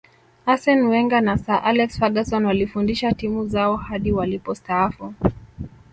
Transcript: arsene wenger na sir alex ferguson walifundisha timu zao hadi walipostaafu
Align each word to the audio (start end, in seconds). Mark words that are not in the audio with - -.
arsene 0.45 0.87
wenger 0.93 1.21
na 1.21 1.37
sir 1.37 1.61
alex 1.63 1.97
ferguson 1.99 2.45
walifundisha 2.45 3.11
timu 3.13 3.47
zao 3.47 3.77
hadi 3.77 4.11
walipostaafu 4.11 5.13